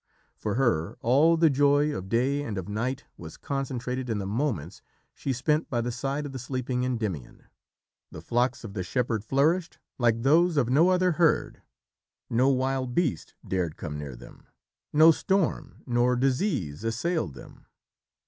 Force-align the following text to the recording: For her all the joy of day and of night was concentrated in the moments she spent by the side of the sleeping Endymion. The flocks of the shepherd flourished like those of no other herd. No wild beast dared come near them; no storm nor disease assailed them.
For 0.35 0.55
her 0.55 0.97
all 1.01 1.37
the 1.37 1.51
joy 1.51 1.93
of 1.95 2.09
day 2.09 2.41
and 2.41 2.57
of 2.57 2.67
night 2.67 3.03
was 3.17 3.37
concentrated 3.37 4.09
in 4.09 4.17
the 4.17 4.25
moments 4.25 4.81
she 5.13 5.31
spent 5.31 5.69
by 5.69 5.79
the 5.79 5.91
side 5.91 6.25
of 6.25 6.31
the 6.31 6.39
sleeping 6.39 6.83
Endymion. 6.83 7.43
The 8.09 8.19
flocks 8.23 8.63
of 8.63 8.73
the 8.73 8.81
shepherd 8.81 9.23
flourished 9.23 9.77
like 9.99 10.23
those 10.23 10.57
of 10.57 10.69
no 10.69 10.89
other 10.89 11.11
herd. 11.11 11.61
No 12.31 12.49
wild 12.49 12.95
beast 12.95 13.35
dared 13.47 13.77
come 13.77 13.99
near 13.99 14.15
them; 14.15 14.47
no 14.91 15.11
storm 15.11 15.83
nor 15.85 16.15
disease 16.15 16.83
assailed 16.83 17.35
them. 17.35 17.67